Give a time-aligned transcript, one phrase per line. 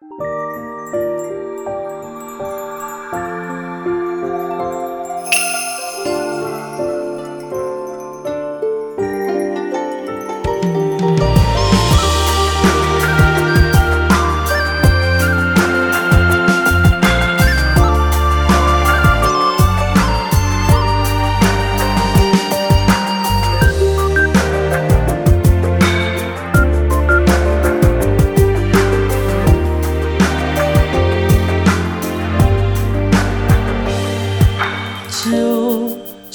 [0.00, 0.39] 酒，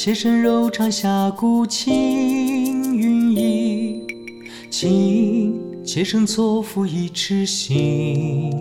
[0.06, 4.04] 且身柔肠下骨轻云逸；
[4.70, 8.54] 情，妾身错付一痴心。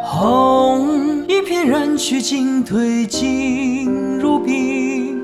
[0.00, 3.90] 红，一片染去进退尽
[4.20, 5.16] 如冰；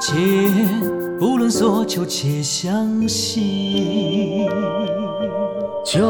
[0.00, 0.16] 剑，
[1.18, 4.46] 不论所求且相惜。
[5.84, 6.00] 酒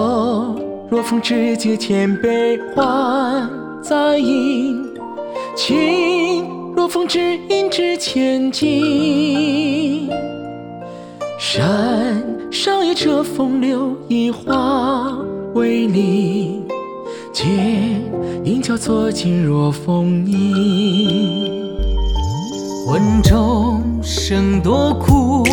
[0.89, 3.51] 若逢知己千杯换
[3.83, 4.87] 再饮，
[5.57, 6.60] 情
[6.91, 10.11] 风至音至千金。
[11.39, 15.17] 山上一车风流一花
[15.55, 16.67] 为邻，
[17.33, 17.49] 剑
[18.43, 21.77] 影交错尽若风影。
[22.89, 25.45] 问众生多苦，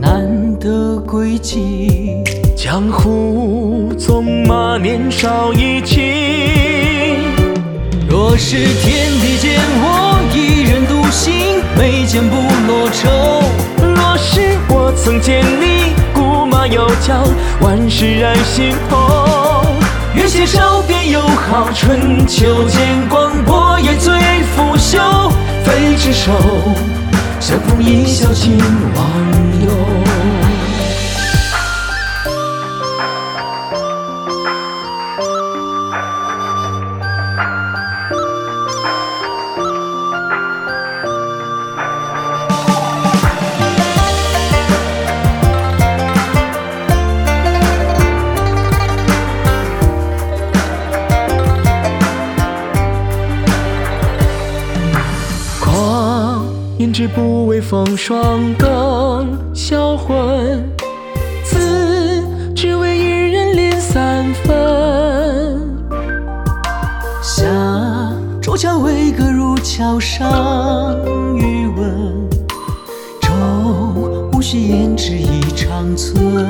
[0.00, 2.22] 难得归期。
[2.56, 6.12] 江湖纵马年少意气，
[8.08, 9.97] 若是天地间我，
[11.78, 13.08] 眉间不落愁。
[13.80, 17.22] 若是我曾见你古马游缰，
[17.60, 19.64] 万事染心头。
[20.14, 24.12] 愿携手便友好，春秋见光波也醉
[24.56, 25.30] 腐朽。
[25.64, 26.32] 非执手，
[27.38, 28.58] 相逢一笑尽
[28.96, 29.06] 忘
[29.64, 29.97] 忧。
[57.00, 60.68] 是不为风霜更销魂，
[61.44, 62.24] 此
[62.56, 65.60] 只为一人恋三分。
[67.22, 67.44] 下
[68.42, 70.96] 舟桥为歌入桥上
[71.36, 72.28] 余温，
[73.20, 73.30] 舟
[74.32, 76.44] 无需胭脂一长存。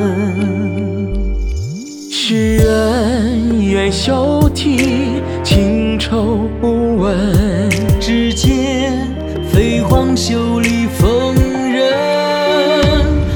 [2.10, 7.37] 世人愿休啼，情愁不闻。
[10.18, 11.32] 袖里风
[11.72, 11.94] 人。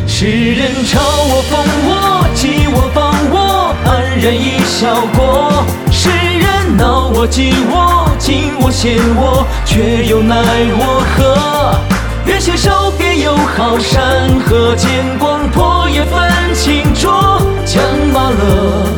[0.05, 0.99] 世人嘲
[1.31, 1.53] 我讽
[1.87, 2.99] 我，讥我谤
[3.31, 5.65] 我，安然一笑过。
[5.93, 10.35] 世人恼我嫉我，敬我羡我，却又奈
[10.77, 11.79] 我何？
[12.27, 17.41] 愿携手便友好，山河见光破也分清浊。
[17.65, 17.81] 将
[18.13, 18.89] 马勒，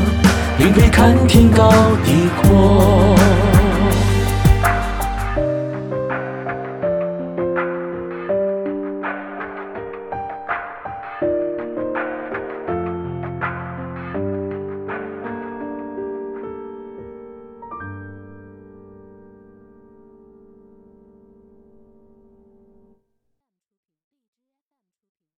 [0.56, 1.70] 并非看天高
[2.02, 3.14] 地阔。